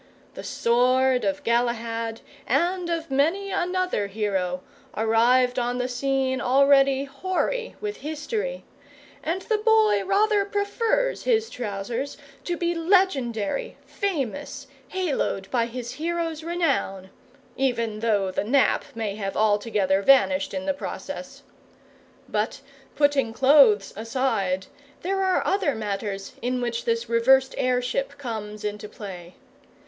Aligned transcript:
The 0.33 0.43
sword 0.43 1.23
of 1.23 1.43
Galahad 1.43 2.21
and 2.47 2.89
of 2.89 3.11
many 3.11 3.51
another 3.51 4.07
hero 4.07 4.63
arrived 4.97 5.59
on 5.59 5.77
the 5.77 5.87
scene 5.87 6.41
already 6.41 7.03
hoary 7.03 7.75
with 7.79 7.97
history, 7.97 8.63
and 9.23 9.43
the 9.43 9.59
boy 9.59 10.03
rather 10.03 10.43
prefers 10.43 11.21
his 11.25 11.51
trousers 11.51 12.17
to 12.45 12.57
be 12.57 12.73
legendary, 12.73 13.77
famous, 13.85 14.65
haloed 14.87 15.51
by 15.51 15.67
his 15.67 15.91
hero's 15.91 16.43
renown 16.43 17.11
even 17.55 17.99
though 17.99 18.31
the 18.31 18.43
nap 18.43 18.83
may 18.95 19.13
have 19.17 19.37
altogether 19.37 20.01
vanished 20.01 20.51
in 20.51 20.65
the 20.65 20.73
process. 20.73 21.43
But, 22.27 22.59
putting 22.95 23.33
clothes 23.33 23.93
aside, 23.95 24.65
there 25.03 25.21
are 25.23 25.45
other 25.45 25.75
matters 25.75 26.33
in 26.41 26.59
which 26.59 26.85
this 26.85 27.07
reversed 27.07 27.53
heirship 27.55 28.17
comes 28.17 28.63
into 28.65 28.89
play. 28.89 29.35